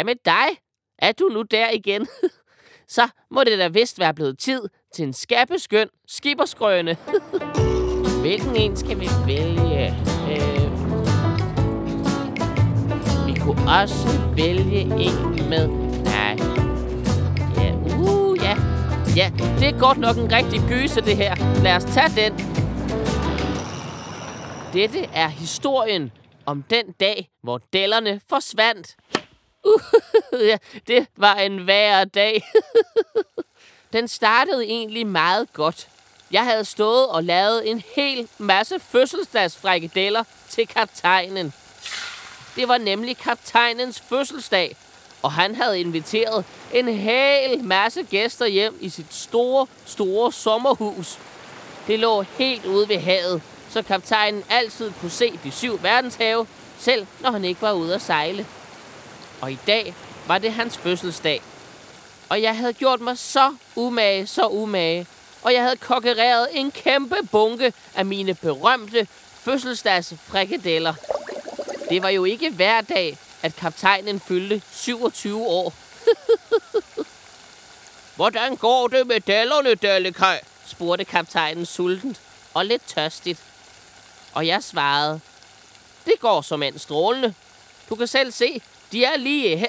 [0.00, 0.48] Hej med dig.
[0.98, 2.06] Er du nu der igen?
[2.96, 4.62] Så må det da vist være blevet tid
[4.94, 6.96] til en skæbbeskøn skiberskrøne.
[8.22, 9.86] Hvilken en skal vi vælge?
[10.30, 10.70] Øh,
[13.26, 15.68] vi kunne også vælge en med...
[16.04, 16.36] Nej.
[17.56, 18.56] Ja, uh, ja.
[19.16, 21.62] Ja, det er godt nok en rigtig gyse, det her.
[21.62, 22.32] Lad os tage den.
[24.72, 26.12] Dette er historien
[26.46, 28.96] om den dag, hvor dellerne forsvandt.
[29.64, 29.80] Uh,
[30.48, 30.58] ja,
[30.88, 32.42] det var en værre dag.
[33.92, 35.88] Den startede egentlig meget godt.
[36.30, 41.52] Jeg havde stået og lavet en hel masse fødselsdagsfrikadeller til kaptajnen.
[42.56, 44.76] Det var nemlig kaptajnens fødselsdag,
[45.22, 51.18] og han havde inviteret en hel masse gæster hjem i sit store, store sommerhus.
[51.86, 56.46] Det lå helt ude ved havet, så kaptajnen altid kunne se de syv verdenshave,
[56.78, 58.46] selv når han ikke var ude at sejle.
[59.40, 59.94] Og i dag
[60.26, 61.42] var det hans fødselsdag.
[62.28, 65.06] Og jeg havde gjort mig så umage, så umage.
[65.42, 70.94] Og jeg havde kokkereret en kæmpe bunke af mine berømte fødselsdagsfrikadeller.
[71.90, 75.74] Det var jo ikke hver dag, at kaptajnen fyldte 27 år.
[78.16, 80.40] Hvordan går det med dallerne, Dallekaj?
[80.66, 82.20] spurgte kaptajnen sultent
[82.54, 83.40] og lidt tørstigt.
[84.32, 85.20] Og jeg svarede,
[86.04, 87.34] det går som en strålende.
[87.88, 89.66] Du kan selv se, de er lige her.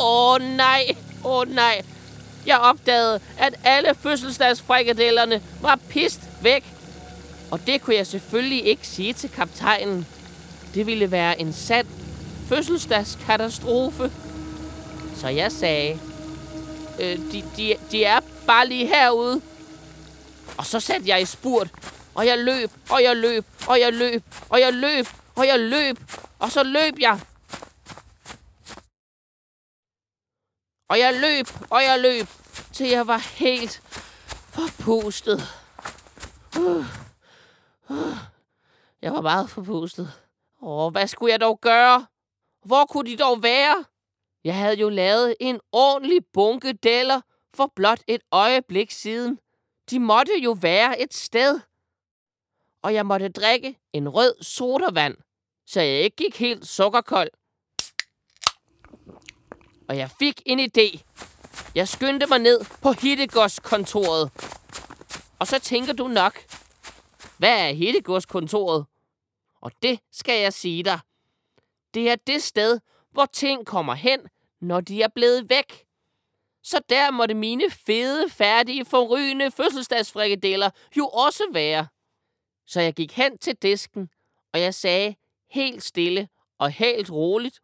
[0.00, 1.82] Åh oh, nej, åh oh, nej.
[2.46, 6.64] Jeg opdagede, at alle fødselsdagsfrikadellerne var pist væk.
[7.50, 10.06] Og det kunne jeg selvfølgelig ikke sige til kaptajnen.
[10.74, 11.86] Det ville være en sand
[12.48, 14.12] fødselsdagskatastrofe.
[15.16, 15.98] Så jeg sagde,
[17.00, 19.40] øh, de, de, de er bare lige herude.
[20.56, 21.68] Og så satte jeg i spurt,
[22.14, 25.98] og jeg løb, og jeg løb, og jeg løb, og jeg løb, og jeg løb,
[26.38, 27.20] og så løb jeg.
[30.88, 32.26] Og jeg løb, og jeg løb,
[32.72, 33.82] til jeg var helt
[34.28, 35.40] forpustet.
[36.58, 36.84] Uh,
[37.88, 38.16] uh.
[39.02, 40.12] Jeg var meget forpustet.
[40.62, 42.06] Åh, hvad skulle jeg dog gøre?
[42.64, 43.84] Hvor kunne de dog være?
[44.44, 47.20] Jeg havde jo lavet en ordentlig bunke deller
[47.54, 49.38] for blot et øjeblik siden.
[49.90, 51.60] De måtte jo være et sted.
[52.82, 55.16] Og jeg måtte drikke en rød sodavand,
[55.66, 57.30] så jeg ikke gik helt sukkerkold.
[59.88, 61.00] Og jeg fik en idé.
[61.74, 64.30] Jeg skyndte mig ned på Hittegårds-kontoret.
[65.38, 66.44] Og så tænker du nok,
[67.38, 68.86] hvad er Hittegårds-kontoret?
[69.60, 71.00] Og det skal jeg sige dig.
[71.94, 74.20] Det er det sted, hvor ting kommer hen,
[74.60, 75.84] når de er blevet væk.
[76.62, 81.86] Så der måtte mine fede, færdige, forrygende fødselsdagsfrikadeller jo også være.
[82.66, 84.08] Så jeg gik hen til disken,
[84.52, 85.14] og jeg sagde
[85.50, 86.28] helt stille
[86.58, 87.60] og helt roligt,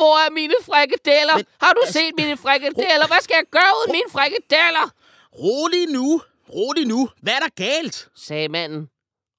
[0.00, 1.36] hvor er mine frikadeller?
[1.36, 3.06] Men, Har du set mine frikadeller?
[3.06, 4.86] Hvad skal jeg gøre ud mine frikadeller?
[5.42, 6.22] Rolig nu.
[6.54, 7.08] Rolig nu.
[7.22, 8.08] Hvad er der galt?
[8.14, 8.88] sagde manden.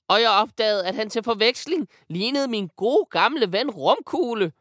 [0.09, 4.51] Og jeg opdagede, at han til forveksling lignede min gode gamle ven Romkugle.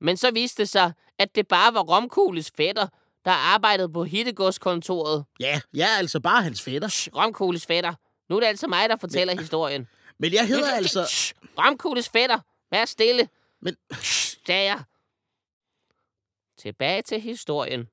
[0.00, 2.86] Men så viste det sig, at det bare var Romkugles fætter,
[3.24, 5.24] der arbejdede på Hittegårdskontoret.
[5.40, 6.88] Ja, jeg er altså bare hans fætter.
[6.88, 7.94] Shh, Romkugles fætter.
[8.28, 9.88] Nu er det altså mig, der fortæller Men, historien.
[10.18, 11.04] Men jeg hedder altså...
[11.04, 12.38] Shh, Romkugles fætter.
[12.70, 13.28] Vær stille.
[13.62, 13.76] Men...
[14.02, 14.17] Shh,
[14.48, 14.84] sagde.
[16.56, 17.88] Tilbage til historien.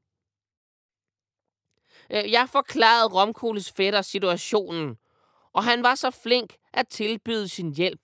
[2.09, 4.97] Øh, jeg forklarede Romkoles fætter situationen,
[5.53, 7.99] og han var så flink at tilbyde sin hjælp.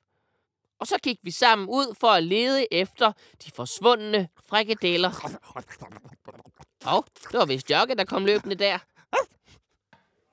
[0.79, 3.11] Og så gik vi sammen ud for at lede efter
[3.45, 5.11] de forsvundne frikadeller.
[6.85, 8.77] Og det var vist Jokke, der kom løbende der.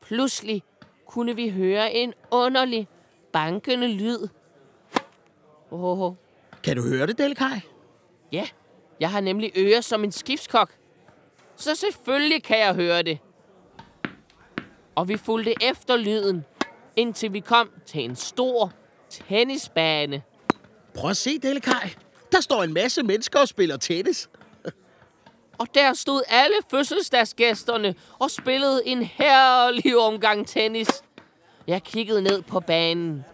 [0.00, 0.62] Pludselig
[1.06, 2.88] kunne vi høre en underlig,
[3.32, 4.28] bankende lyd.
[5.70, 6.14] Oh.
[6.62, 7.60] Kan du høre det, Delkaj?
[8.33, 8.49] Ja,
[9.00, 10.75] jeg har nemlig ører som en skibskok.
[11.56, 13.19] Så selvfølgelig kan jeg høre det.
[14.94, 16.44] Og vi fulgte efter lyden,
[16.97, 18.72] indtil vi kom til en stor
[19.11, 20.22] tennisbane.
[20.94, 21.91] Prøv at se, Delekaj.
[22.33, 24.31] Der står en masse mennesker og spiller tennis.
[25.59, 30.89] Og der stod alle fødselsdagsgæsterne og spillede en herlig omgang tennis.
[31.66, 33.24] Jeg kiggede ned på banen.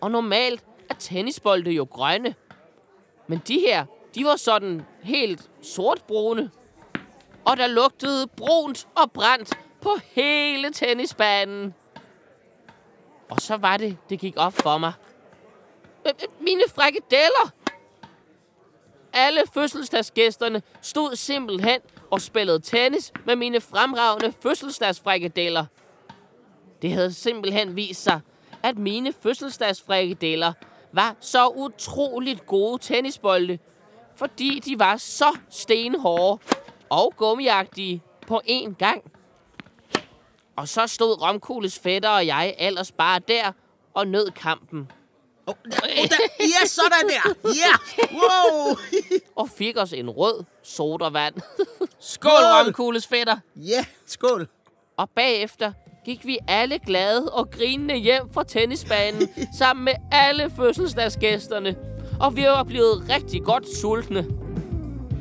[0.00, 2.34] Og normalt er tennisbolde jo grønne.
[3.26, 6.50] Men de her, de var sådan helt sortbrune.
[7.44, 11.74] Og der lugtede brunt og brændt på hele tennisbanen.
[13.30, 14.92] Og så var det, det gik op for mig.
[16.06, 17.50] Øh, øh, mine frikadeller!
[19.12, 21.80] Alle fødselsdagsgæsterne stod simpelthen
[22.10, 25.64] og spillede tennis med mine fremragende fødselsdagsfrikadeller.
[26.82, 28.20] Det havde simpelthen vist sig,
[28.62, 30.52] at mine fødselsdagsfrikadeller
[30.92, 33.58] var så utroligt gode tennisbolde,
[34.20, 36.42] fordi de var så stenhårde
[36.90, 39.12] og gummiagtige på én gang.
[40.56, 43.52] Og så stod Romkugles fætter og jeg ellers bare der
[43.94, 44.90] og nød kampen.
[45.46, 46.16] Oh, oh, der.
[46.40, 47.34] Ja, sådan der.
[47.44, 48.04] Ja.
[48.12, 48.76] Wow.
[49.42, 51.34] Og fik os en rød sodavand.
[52.00, 52.30] Skål.
[52.30, 53.36] Romkugles fætter.
[53.56, 54.48] Ja, skål.
[54.96, 55.72] Og bagefter
[56.04, 59.28] gik vi alle glade og grinende hjem fra tennisbanen
[59.58, 61.76] sammen med alle fødselsdagsgæsterne.
[62.20, 64.26] Og vi var blevet rigtig godt sultne.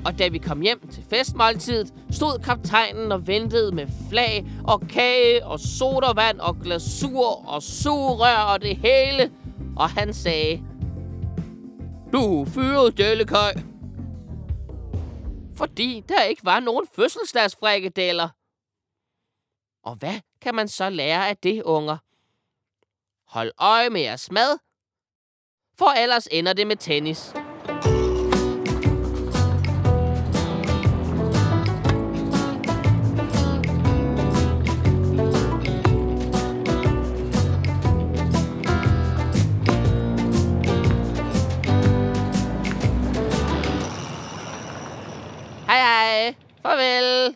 [0.05, 5.45] Og da vi kom hjem til festmåltidet, stod kaptajnen og ventede med flag og kage
[5.45, 9.31] og sodavand og glasur og sugerør og det hele.
[9.77, 10.63] Og han sagde,
[12.13, 13.53] Du fyret, Dellekøj.
[15.55, 18.29] Fordi der ikke var nogen fødselsdagsfrikadeller.
[19.83, 21.97] Og hvad kan man så lære af det, unger?
[23.27, 24.57] Hold øje med jeres mad,
[25.79, 27.33] for ellers ender det med tennis.
[45.67, 46.35] Hej hej.
[46.61, 47.35] Farvel.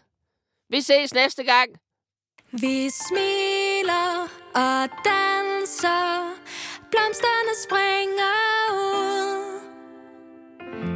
[0.69, 1.69] Vi ses næste gang.
[2.51, 6.42] Vi smiler og danser,
[6.93, 8.39] blomsterne springer
[8.71, 9.59] ud.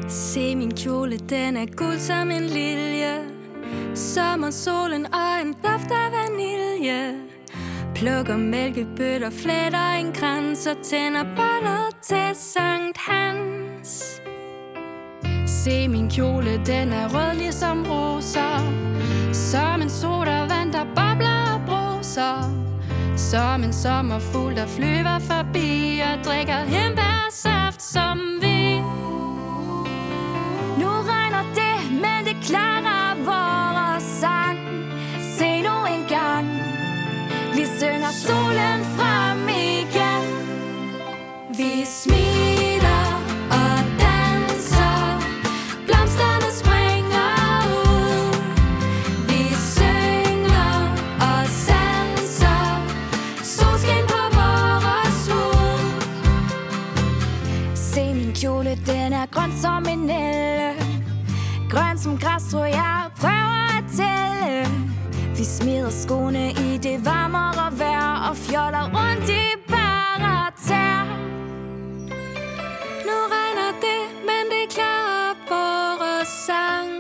[0.10, 3.16] Se min kjole, den er guld som en lilje.
[3.96, 7.16] Sommersolen og en duft af vanilje.
[7.96, 14.22] Plukker mælkebøtter, fletter en krans og tænder bollet til Sankt Hans.
[15.46, 18.60] Se min kjole, den er rød ligesom roser
[19.34, 22.67] Som en sodavand, der bobler og bruser
[23.32, 28.37] som en sommerfugl, der flyver forbi Og drikker hembærsaft som
[65.88, 71.06] smider skoene i det varmere vejr Og fjoller rundt i bare tær.
[73.08, 75.36] Nu regner det, men det klarer
[76.00, 76.92] vores sang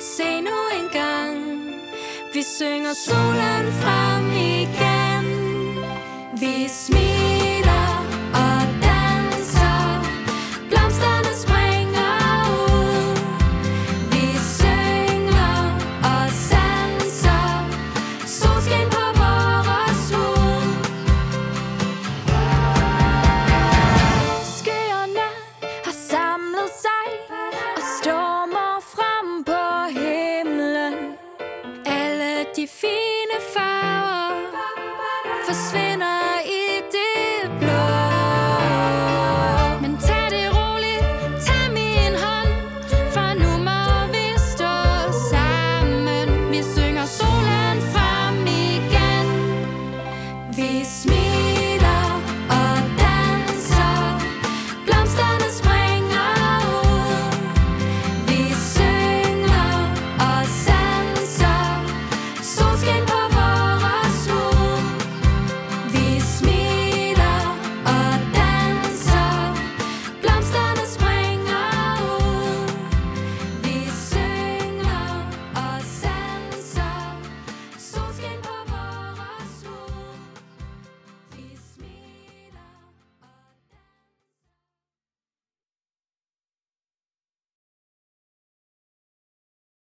[0.00, 1.36] Se nu en gang
[2.34, 5.26] Vi synger solen frem igen.
[6.40, 7.05] Vi smiler